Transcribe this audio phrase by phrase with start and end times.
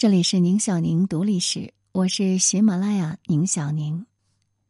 [0.00, 4.06] 这里是宁小宁读历史，我是喜马拉雅宁小宁。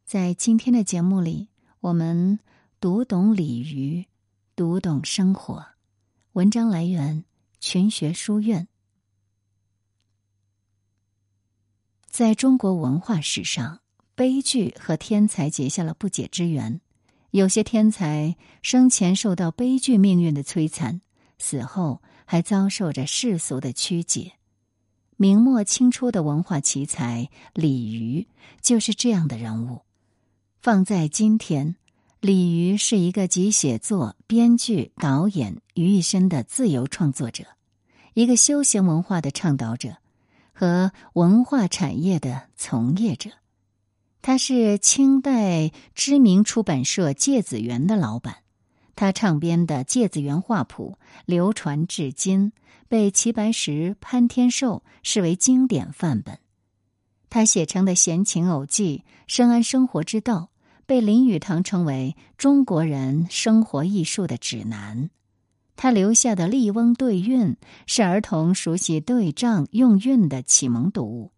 [0.03, 1.47] 在今天的节目里，
[1.79, 2.37] 我们
[2.81, 4.05] 读懂鲤鱼，
[4.57, 5.65] 读懂生活。
[6.33, 7.23] 文章来源
[7.61, 8.67] 群学书院。
[12.09, 13.79] 在中国文化史上，
[14.15, 16.81] 悲剧和天才结下了不解之缘。
[17.29, 20.99] 有些天才生前受到悲剧命运的摧残，
[21.39, 24.33] 死后还遭受着世俗的曲解。
[25.21, 28.25] 明末清初的文化奇才李渔
[28.59, 29.81] 就是这样的人物。
[30.63, 31.75] 放在今天，
[32.19, 37.43] 李渔是一个集写作、编剧、导演于一身的自由创作者，
[38.15, 39.97] 一个休闲文化的倡导者
[40.53, 43.29] 和文化产业的从业者。
[44.23, 48.37] 他是清代知名出版社芥子园的老板。
[48.95, 52.51] 他唱编的《芥子园画谱》流传至今，
[52.91, 56.37] 被齐白石、潘天寿视为经典范本。
[57.29, 60.49] 他写成的《闲情偶记》《深谙生活之道》，
[60.85, 65.09] 被林语堂称为中国人生活艺术的指南。
[65.77, 67.53] 他留下的《笠翁对韵》
[67.87, 71.31] 是儿童熟悉对仗用韵的启蒙读物。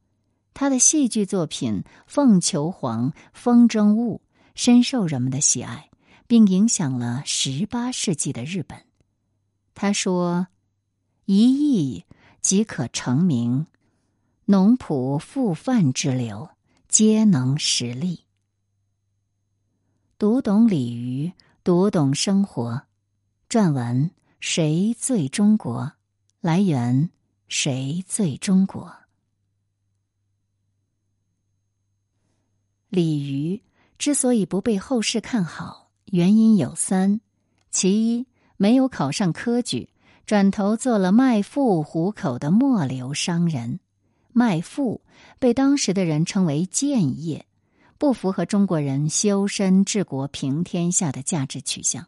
[0.55, 4.23] 他的戏剧作品《凤求凰》《风筝误》
[4.55, 5.89] 深受人们的喜爱。
[6.33, 8.79] 并影响了十八世纪的日本。
[9.75, 10.47] 他说
[11.25, 12.05] ：“一艺
[12.41, 13.66] 即可成名，
[14.45, 16.49] 农仆复贩之流，
[16.88, 18.25] 皆能实力。
[20.17, 21.31] 读懂鲤鱼，
[21.63, 22.83] 读懂生活。”
[23.49, 25.94] 撰文：谁最中国？
[26.41, 27.09] 来源：
[27.47, 28.91] 谁最中国？
[32.89, 33.61] 鲤鱼
[33.97, 35.91] 之所以不被后世看好。
[36.05, 37.21] 原因有三：
[37.71, 39.89] 其一，没有考上科举，
[40.25, 43.79] 转头做了卖赋糊口的末流商人。
[44.31, 45.02] 卖赋
[45.38, 47.45] 被当时的人称为贱业，
[47.97, 52.07] 不符合中国人修身治国平天下的价值取向。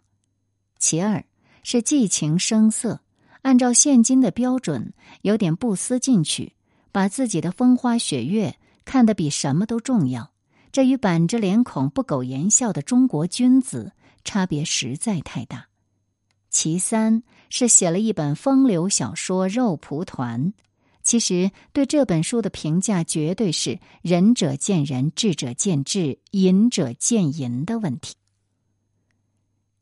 [0.79, 1.23] 其二
[1.61, 3.01] 是寄情声色，
[3.43, 6.53] 按照现今的标准，有点不思进取，
[6.91, 8.55] 把自己的风花雪月
[8.85, 10.31] 看得比什么都重要。
[10.71, 13.93] 这与板着脸孔、不苟言笑的中国君子
[14.23, 15.67] 差别实在太大。
[16.55, 20.53] 其三是写了一本风流小说《肉蒲团》，
[21.03, 28.15] 其实对这本书的评价绝对是“仁者见仁，智者见智，隐者见淫”的问题。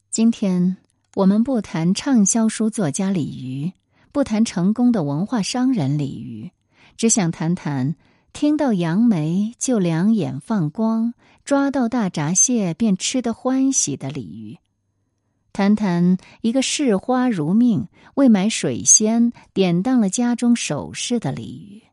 [0.09, 0.77] 今天
[1.13, 3.71] 我们不谈畅销书作家李渔，
[4.11, 6.49] 不谈成功的文化商人李渔，
[6.97, 7.95] 只想谈谈。
[8.33, 11.13] 听到杨梅就两眼放光，
[11.45, 14.57] 抓到大闸蟹便吃得欢喜的鲤鱼。
[15.53, 21.83] 谈谈一个视花如命，为买水仙典当了家中首饰的鲤鱼。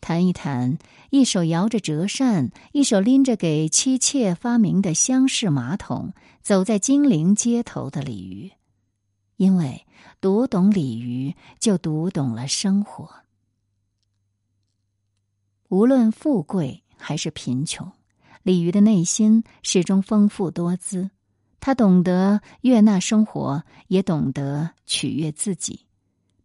[0.00, 0.78] 谈一谈
[1.10, 8.50] 一手摇着折扇，一手拎着给妻妾发明的厢式马桶，走在金陵街头的鲤鱼。
[9.36, 9.86] 因为
[10.20, 13.08] 读懂鲤鱼，就读懂了生活。
[15.68, 17.92] 无论富贵还是贫穷，
[18.42, 21.10] 鲤鱼的内心始终丰富多姿。
[21.60, 25.86] 他懂得悦纳生活，也懂得取悦自己。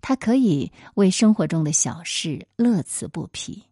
[0.01, 3.63] 他可以为生活中的小事乐此不疲，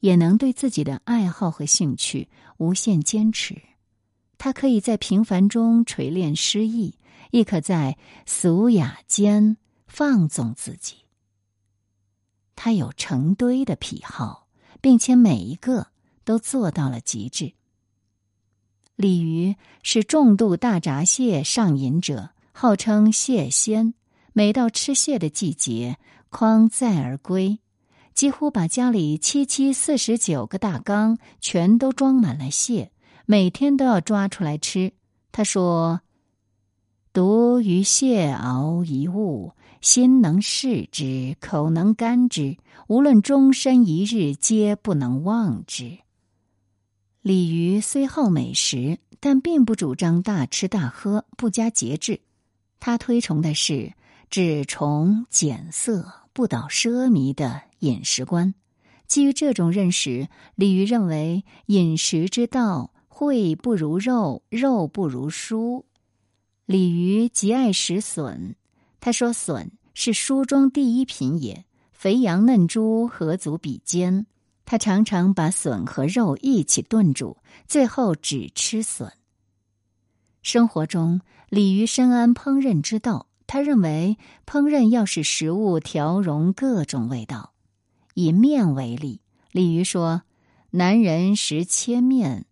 [0.00, 2.28] 也能对自己的爱好和兴趣
[2.58, 3.60] 无限坚持。
[4.38, 6.94] 他可以在平凡中锤炼诗意，
[7.30, 9.56] 亦可在俗雅间
[9.86, 10.96] 放纵自己。
[12.54, 14.48] 他有成堆的癖好。
[14.82, 15.88] 并且每一个
[16.24, 17.52] 都做到了极致。
[19.00, 23.94] 鲤鱼是重度大闸蟹上瘾者，号称蟹仙。
[24.32, 25.96] 每到吃蟹的季节，
[26.28, 27.58] 筐载而归，
[28.14, 32.92] 几乎把家里七七四十九个大缸全都装满了蟹，
[33.26, 34.92] 每天都要抓出来吃。
[35.32, 36.02] 他说
[37.12, 46.00] ：“独于蟹熬一物。”心能视之，口能甘之，无论终身一日，皆不能忘之。
[47.22, 52.20] 鲤鱼虽好美食，但并不主张大吃大喝、不加节制。
[52.78, 53.92] 他推崇的是
[54.30, 58.54] 只崇俭色、不倒奢靡的饮食观。
[59.06, 65.84] 基于这种认识，鲤鱼认为饮食之道，荟不如肉，肉不如蔬。
[66.64, 68.56] 鲤鱼极爱食笋。
[68.98, 74.26] 他说：“笋是书中第一品也，肥羊嫩猪何足比肩？
[74.70, 79.12] 他常常把笋和肉一起炖煮，最后只吃笋。
[80.42, 83.26] 生活中，鲤鱼深谙烹饪之道。
[83.48, 87.52] 他认为，烹饪要使食物调融各种味道，
[88.14, 90.22] 以面为例，鲤鱼说
[90.70, 92.46] ：“男人食切面，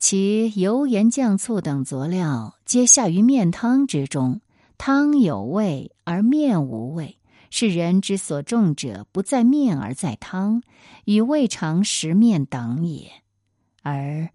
[0.00, 4.40] 其油盐酱醋等佐料皆下于面汤之中，
[4.76, 7.19] 汤有味而面无味。
[7.50, 10.62] 是人之所重者，不在面而在汤，
[11.04, 13.10] 与未尝食面等也。
[13.82, 14.30] 而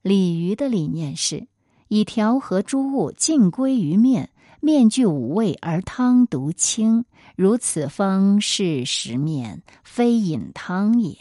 [0.00, 1.46] 鲤鱼的理念是
[1.88, 4.30] 以调和诸物尽归于面。”
[4.62, 11.16] 面具五味而汤独清，如此方是食面，非饮汤也。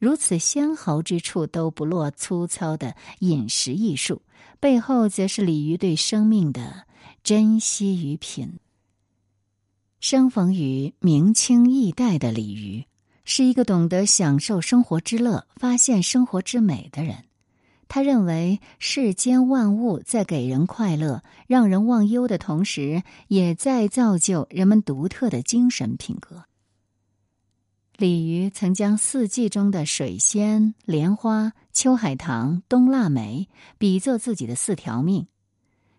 [0.00, 4.22] 如此纤毫之处都不落粗糙的饮食艺术，
[4.58, 6.88] 背后则是鲤鱼对生命的
[7.22, 8.58] 珍惜与品。
[10.08, 12.84] 生逢于明清易代的鲤鱼，
[13.24, 17.24] 是一个懂得享受生活之乐、发现生活之美的人。
[17.88, 26.44] 他认为世间万物在给人快乐、让人忘忧的同时，也在造就人们独特的精神品格。
[27.96, 35.26] 鲤鱼曾将四季中的水仙、莲花、秋海棠、冬腊梅比作自己的四条命。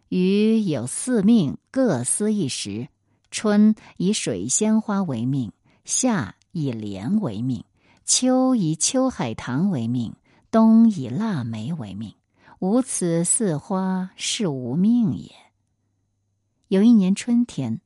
[0.08, 2.88] 鱼有四命，各司一时：
[3.32, 5.52] 春以水仙花为命，
[5.86, 7.64] 夏以莲为命，
[8.06, 10.16] 秋以秋海棠为命。
[10.50, 12.16] 冬以腊梅为命，
[12.60, 15.30] 无此四花是无命也。
[16.70, 17.82] 有一年春天，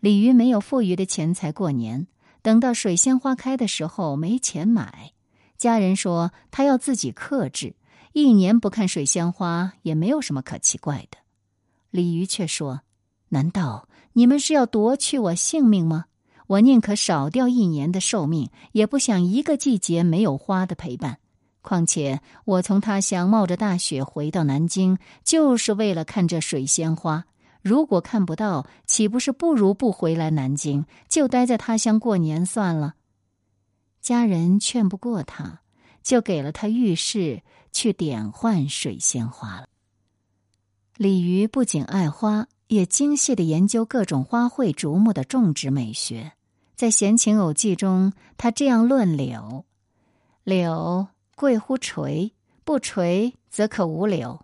[0.00, 2.06] 鲤鱼没有富裕的钱财过年，
[2.40, 5.12] 等到水仙花开的时候没钱买，
[5.58, 7.76] 家人说他要自己克制，
[8.14, 11.18] 一年不看水仙花也没有什么可奇怪的。
[11.90, 12.80] 鲤鱼却说
[13.28, 16.06] ：“难道你们是要夺去我性命吗？
[16.46, 21.18] 我宁可少掉一年的寿命，也不想一个季节没有花的陪伴。”
[21.60, 27.26] 况且我从他乡冒着大雪回到南京，就是为了看这水仙花。
[27.60, 32.94] 如果看不到，岂不是不如不回来南京，就待在他乡过年算了？
[34.00, 35.60] 家人劝不过他，
[36.02, 39.66] 就给了他浴室去点换水仙花了。
[40.96, 46.32] 鲤鱼不仅爱花，也精细的研究各种花卉竹木的种植美学。
[46.74, 49.64] 在《闲情偶记》中，他这样论柳：
[50.44, 51.08] 柳。
[51.38, 52.32] 贵乎垂，
[52.64, 54.40] 不垂则可无柳；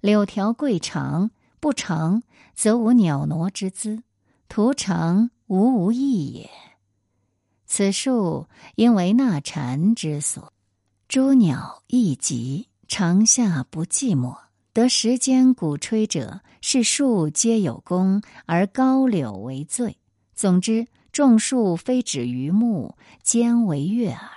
[0.00, 2.22] 柳条贵长，不长
[2.54, 4.04] 则无袅娜之姿。
[4.48, 6.48] 徒长无无益也。
[7.66, 8.46] 此树
[8.76, 10.52] 因为纳蝉之所，
[11.08, 14.36] 诸鸟亦集，长夏不寂寞。
[14.76, 19.96] 得时间鼓吹者，是树皆有功，而高柳为最。
[20.34, 24.28] 总之，种树非止于木，兼为悦耳。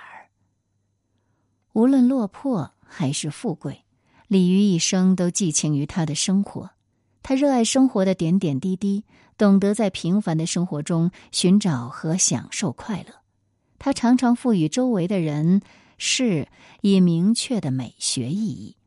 [1.74, 3.84] 无论落魄还是富贵，
[4.28, 6.70] 鲤鱼一生都寄情于他的生活。
[7.22, 9.04] 他热爱生活的点点滴滴，
[9.36, 13.14] 懂得在平凡的生活中寻找和享受快乐。
[13.78, 15.60] 他常常赋予周围的人
[15.98, 16.48] 事
[16.80, 18.78] 以明确的美学意义。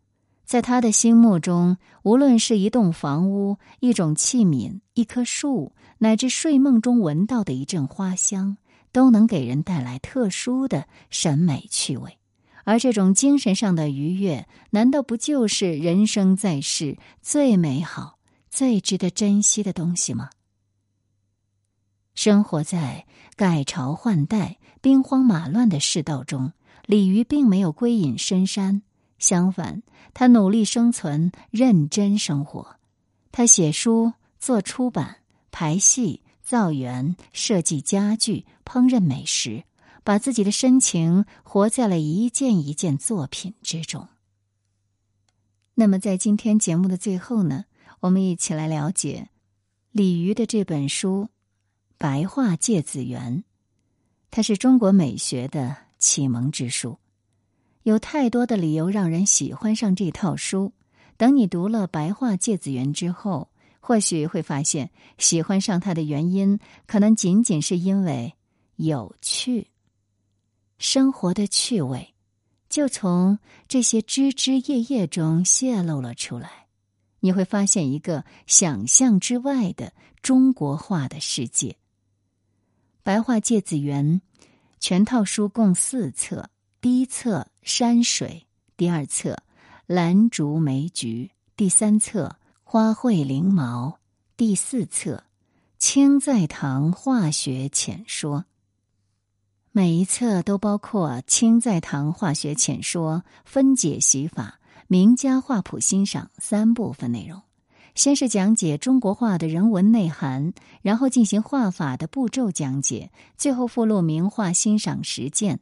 [0.46, 8.58] 在他的心目中，无论是一栋房屋、一种器皿、一棵树，乃至睡梦中闻到的一阵花香，
[8.92, 12.20] 都能给人带来特殊的审美趣味。
[12.66, 18.20] 而这种精神上的愉悦，难道不就是人生在世最美好、
[18.50, 20.30] 最值得珍惜的东西吗？
[22.16, 23.06] 生活在
[23.36, 26.54] 改朝换代、兵荒马乱的世道中，
[26.86, 28.84] 鲤鱼并没有归隐深山，
[29.24, 29.82] 相反，
[30.14, 32.76] 他努力生存，认真生活。
[33.32, 35.18] 他写书、做出版、
[35.52, 39.64] 排戏、造园、设计家具、烹饪美食。
[40.06, 44.10] 把自己的深情活在了一件一件作品之中。
[45.76, 47.64] 那么，在今天节目的最后呢，
[48.02, 49.30] 我们一起来了解
[49.92, 51.30] 李渔的这本书
[51.98, 53.38] 《白话芥子园》，
[54.30, 56.98] 它是中国美学的启蒙之书。
[57.84, 60.74] 有太多的理由让人喜欢上这套书。
[61.16, 63.50] 等你读了《白话芥子园》之后，
[63.80, 68.34] 或许会发现，喜欢上它的原因，可能仅仅是因为
[68.78, 69.68] 有趣。
[70.78, 72.14] 生活的趣味，
[72.68, 73.38] 就从
[73.68, 76.68] 这些枝枝叶叶中泄露了出来。
[77.20, 81.70] 你会发现一个想象之外的中国化的世界。
[83.04, 84.22] 《白话芥子园》
[84.80, 86.50] 全套书共四册：
[86.82, 89.38] 第一册山水，第二册
[89.88, 94.00] 兰竹梅菊，第三册花卉灵毛，
[94.36, 95.24] 第四册
[95.78, 98.44] 清在堂化学浅说。
[99.72, 107.42] 每一册都包括清在堂化学浅说、分解习法、名家画谱欣赏三部分内容，
[107.96, 115.62] 先是讲解中国画的人文内涵，然后进行画法的步骤讲解，最后附录名画欣赏实践，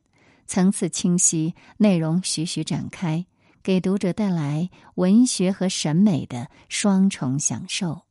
[0.51, 3.25] 层次清晰，内容徐徐展开，
[3.63, 8.01] 给读者带来文学和审美的双重享受。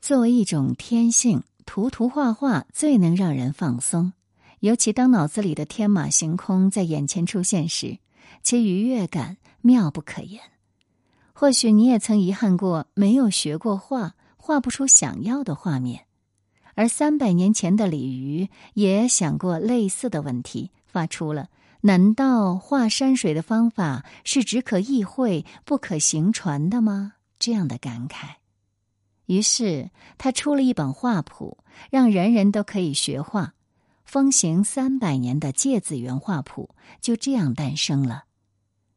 [0.00, 4.12] 作为一种天性，涂涂画画最能让人放松，
[4.58, 7.98] 尤其当脑子里的天马行空在眼前出现时，
[8.42, 10.42] 其愉悦感妙不可言。
[11.32, 16.06] 或许你也曾遗憾过，没有学过画，画不出想要的画面。
[16.74, 21.48] 而三百年前的李渔也想过类似的问题，发出了
[21.82, 28.36] “难道画山水的方法是只可意会不可行传的吗？”这样的感慨。
[29.26, 31.58] 于是他出了一本画谱，
[31.90, 33.54] 让人人都可以学画。
[34.04, 38.24] 风行三百年的《芥子园画谱》就这样诞生了。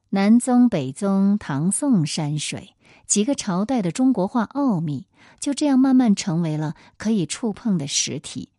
[0.10, 2.76] 南宗、北宗、唐宋山水
[3.08, 5.08] 几个朝代的中国画奥秘，
[5.40, 8.50] 就这样慢慢成为了可以触碰的实体。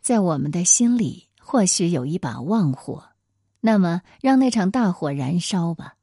[0.00, 3.10] 在我们的心里，或许有一把旺火，
[3.60, 5.94] 那么让那场大火燃烧吧。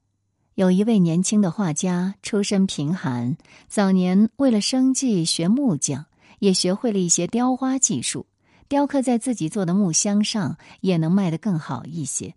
[0.56, 3.36] 有一位年轻的画家，出身贫寒，
[3.68, 6.06] 早年为了生计学木匠，
[6.40, 8.28] 也学会了一些雕花技术，
[8.68, 12.36] 雕刻在自己做的木箱上，也能卖得更好一些。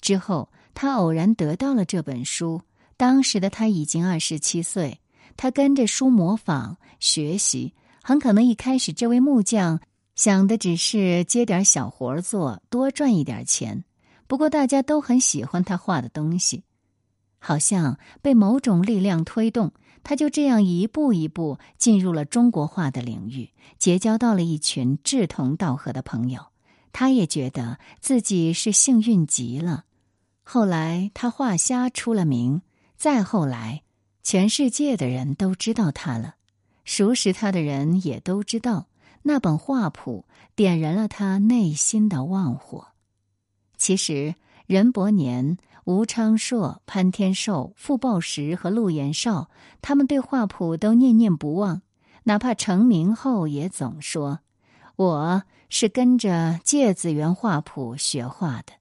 [0.00, 0.48] 之后。
[0.72, 2.62] 他偶然得到了这本书，
[3.00, 5.00] 当时的他已经二十七岁。
[5.34, 9.80] 他跟着书模仿学习，很可能一开始这位木匠
[10.14, 13.84] 想的只是接点小活做，多赚一点钱。
[14.26, 16.62] 不过大家都很喜欢他画的东西，
[17.38, 26.48] 好像被某种力量推动，他就这样一步一步进入了中国画的领域，结交到了一群志同道合的朋友。
[26.92, 29.86] 他也觉得自己是幸运极了。
[30.42, 32.60] 后来，他画虾出了名。
[33.00, 33.82] 再后来，
[34.22, 36.34] 全世界的人都知道他了。
[36.84, 38.88] 熟识他的人也都知道，
[39.22, 42.88] 那本画谱点燃了他内心的旺火。
[43.78, 44.34] 其实，
[44.66, 49.48] 任伯年、吴昌硕、潘天寿、傅抱石和陆延绍，
[49.80, 51.80] 他们对画谱都念念不忘，
[52.24, 54.40] 哪怕成名后，也总说
[54.96, 58.74] ：“我是跟着芥子园画谱学画的。”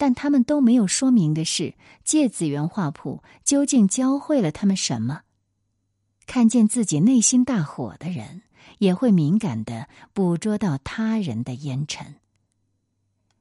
[0.00, 5.24] 但他们都没有说明的是，芥子园画谱究竟教会了他们什么？
[6.26, 8.40] 看见自己内心大火的人，
[8.78, 12.14] 也会敏感的捕捉到他人的烟尘。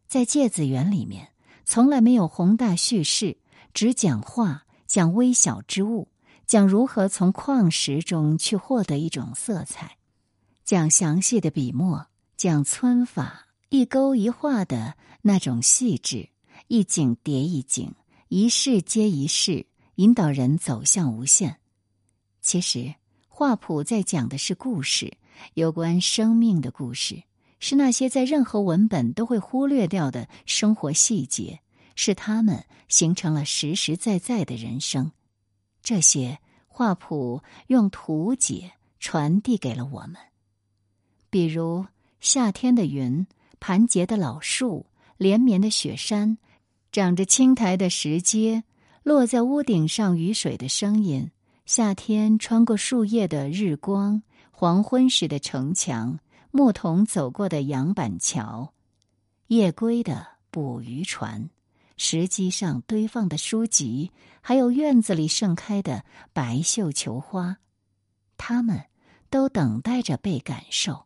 [0.05, 1.29] 在芥子园里面，
[1.63, 3.37] 从来没有宏大叙事，
[3.73, 6.09] 只讲画，讲微小之物，
[6.45, 9.95] 讲如何从矿石中去获得一种色彩，
[10.65, 16.27] 讲详细的笔墨，讲皴法，一勾一画的那种细致。
[16.69, 17.95] 一景叠一景，
[18.27, 21.57] 一世接一世，引导人走向无限。
[22.41, 22.93] 其实，
[23.27, 25.17] 画谱在讲的是故事，
[25.55, 27.23] 有关生命的故事，
[27.59, 31.59] 是那些在任何文本都会忽略掉的生活细节，
[31.95, 35.11] 是他们形成了实实在在的人生。
[35.81, 40.17] 这些画谱用图解传递给了我们，
[41.31, 41.87] 比如
[42.19, 43.25] 夏天的云、
[43.59, 44.85] 盘结的老树、
[45.17, 46.37] 连绵的雪山。
[46.91, 48.63] 长着青苔的石阶，
[49.03, 51.29] 落在屋顶上雨水的声音，
[51.67, 56.19] 夏天穿过树叶的日光，黄昏时的城墙，
[56.49, 58.73] 牧童走过的杨板桥，
[59.47, 61.51] 夜归的捕鱼船，
[61.95, 66.03] 石基上堆放的书籍，还有院子里盛开的
[66.33, 67.57] 白绣球花，
[68.35, 68.85] 它们
[69.29, 71.05] 都等待着被感受。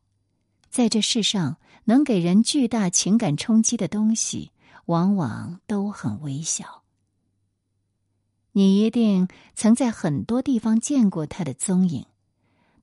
[0.69, 4.52] 在这世上，能给人巨大情感冲击的东西。
[4.85, 6.83] 往往都很微小。
[8.51, 12.05] 你一定曾在很多地方见过他的踪影。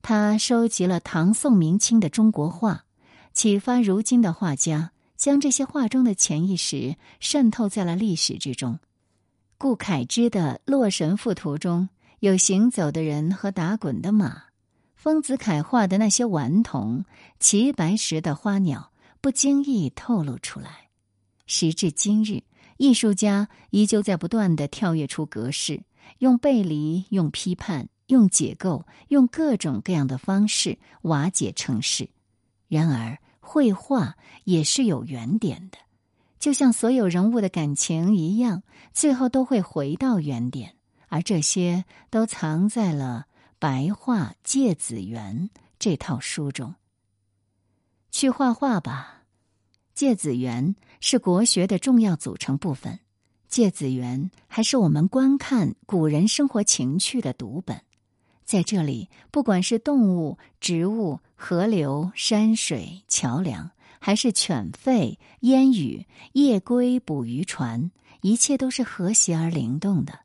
[0.01, 2.85] 他收集了唐宋明清的中国画，
[3.33, 8.79] 启发如今的画家，将这些画中的潜意识渗透在了历史之中。
[9.57, 11.87] 顾恺之的《洛神赋图》中
[12.19, 14.45] 有行走的人和打滚的马，
[14.95, 17.05] 丰子恺画的那些顽童、
[17.39, 18.91] 齐白石的花鸟，
[19.21, 20.90] 不经意透露出来。
[21.53, 22.43] 时至今日，
[22.77, 25.83] 艺术家依旧在不断的跳跃出格式，
[26.19, 32.07] 用背离、用批判、用解构、用各种各样的方式瓦解城市。
[32.69, 34.15] 然而，绘画
[34.45, 35.77] 也是有原点的，
[36.39, 40.75] 就像所有人物的感情一样，最后都会回到原点，
[41.09, 43.25] 而这些都藏在了
[43.59, 46.75] 《白话芥子园》这套书中。
[48.09, 49.17] 去画画吧。
[49.93, 52.99] 芥子园是国学的重要组成部分，
[53.49, 57.81] 芥子园还是我们观看古人生活情趣的读本。
[58.45, 67.89] 在这里，不管是动物、植物、河流、山水、桥梁，还是犬吠、烟雨、夜归、捕鱼船，
[68.21, 70.19] 一切都是和谐而灵动的。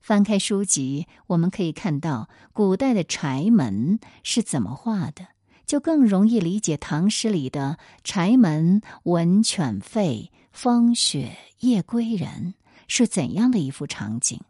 [0.00, 5.26] 翻开书籍，我们可以看到古代的柴门是怎么画的，
[5.66, 12.54] 就更容易理解唐诗里的“柴门闻犬吠，风雪夜归人”。
[12.86, 14.40] 是怎样的一幅场景？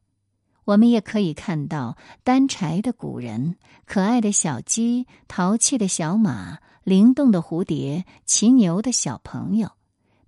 [0.64, 9.70] 我们也可以看到担柴的古人、可爱的小鸡、淘气的小马、灵动的蝴蝶、骑牛的小朋友。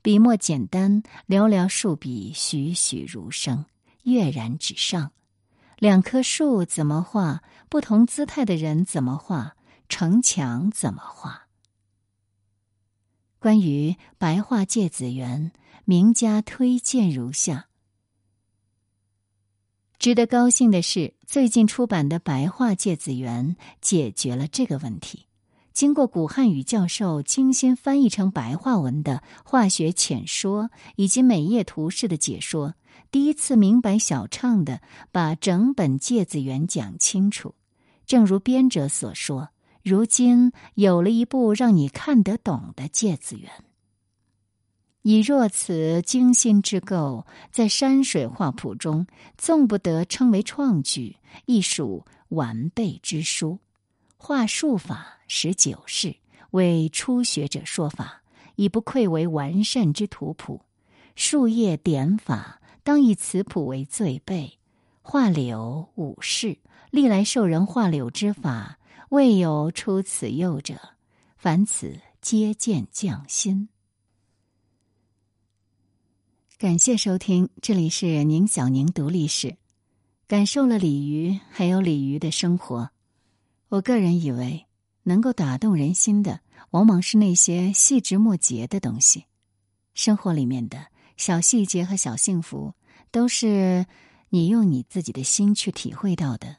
[0.03, 3.65] 笔墨简单，寥寥数笔，栩栩如生，
[4.05, 5.11] 跃然纸上。
[5.79, 7.43] 两棵树怎么画？
[7.69, 9.56] 不同姿态的人怎么画？
[9.89, 11.47] 城墙怎么画？
[13.39, 15.53] 关于白话芥子园，
[15.85, 17.69] 名家推荐如下。
[19.99, 25.27] 值得高兴的是，最近出版的《白话芥子园》解决了这个问题。
[25.73, 32.75] 经过古汉语教授精心翻译成白话文的化学浅说以及每页图示的解说，
[33.11, 34.81] 第一次明白小畅的
[35.13, 37.55] 把整本芥子园讲清楚。
[38.07, 39.51] 正如编者所说，
[39.89, 43.49] 如今有了一部让你看得懂的芥子园。
[45.03, 49.07] 以若此精心之构，在山水画谱中，
[49.39, 53.61] 纵不得称为创举，亦属完备之书。
[54.17, 56.17] 画术法十九式，
[56.51, 58.23] 为初学者说法，
[58.57, 60.63] 已不愧为完善之图谱。
[61.15, 64.59] 树叶点法，当以此谱为最备。
[65.01, 66.59] 画柳五式，
[66.91, 70.81] 历来受人画柳之法，未有出此右者。
[71.37, 73.69] 凡此皆见匠心。
[76.59, 79.57] 感谢收听，这里是宁小宁读历史，
[80.27, 82.91] 感受了鲤鱼，还有鲤鱼的生活。
[83.69, 84.67] 我个人以为，
[85.05, 89.27] 能够打动人心的，往往是那些细枝末节的东西。
[89.95, 90.87] 生活里面的
[91.17, 92.75] 小细节和小幸福，
[93.13, 93.87] 都是
[94.31, 96.57] 你用你自己的心去体会到的。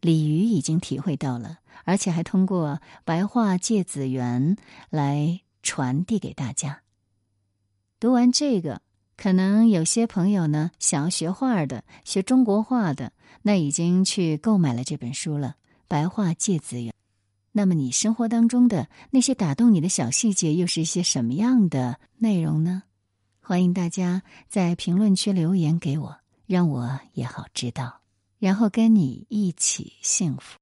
[0.00, 4.56] 鲤鱼已经体会到了，而且还通过白话芥子园
[4.90, 6.82] 来传递给大家。
[7.98, 8.82] 读完这个。
[9.14, 15.48] 可能有些朋友呢，想要学画的、学中国画的，那已经去购买了这本书了，
[15.86, 16.90] 《白话芥子园》。
[17.52, 22.82] 那么，你生活当中的那些打动你的小细节，又是一些什么样的内容呢？
[23.40, 28.00] 欢迎大家在评论区留言给我，让我也好知道，
[28.40, 30.58] 然后跟你一起幸福。